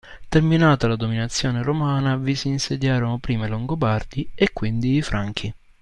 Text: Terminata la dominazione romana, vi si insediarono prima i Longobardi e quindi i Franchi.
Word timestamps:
Terminata 0.29 0.87
la 0.87 0.95
dominazione 0.95 1.61
romana, 1.61 2.15
vi 2.17 2.33
si 2.33 2.47
insediarono 2.47 3.19
prima 3.19 3.45
i 3.45 3.49
Longobardi 3.49 4.31
e 4.33 4.49
quindi 4.51 4.95
i 4.95 5.03
Franchi. 5.03 5.53